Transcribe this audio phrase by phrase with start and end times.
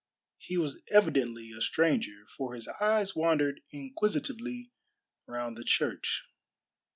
[0.39, 4.71] He was evidently a stranger, for his eyes wandered inquisitively
[5.27, 6.23] round the church.